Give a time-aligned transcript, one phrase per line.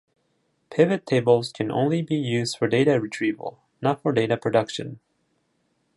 [0.71, 4.99] Pivot tables can only be used for data retrieval, not for data production.